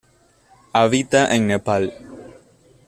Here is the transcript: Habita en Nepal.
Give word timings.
Habita 0.73 1.31
en 1.35 1.45
Nepal. 1.45 1.93